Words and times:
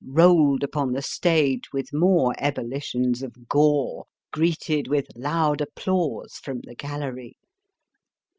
rolled 0.03 0.63
upon 0.63 0.93
the 0.93 1.01
stage 1.03 1.71
with 1.71 1.93
more 1.93 2.33
ehullitions 2.41 3.21
of 3.21 3.47
gore 3.47 4.03
greeted 4.33 4.87
with 4.87 5.05
loud 5.15 5.61
applause 5.61 6.37
from 6.39 6.59
the 6.61 6.75
gaUery. 6.75 7.33